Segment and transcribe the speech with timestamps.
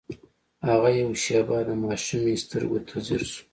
[0.67, 3.43] هغه يوه شېبه د ماشومې سترګو ته ځير شو.